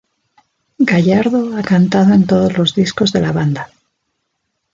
Gallardo 0.91 1.55
ha 1.55 1.61
cantado 1.61 2.11
en 2.15 2.25
todos 2.25 2.57
los 2.57 2.73
discos 2.73 3.11
de 3.13 3.21
la 3.21 3.31
banda. 3.33 3.69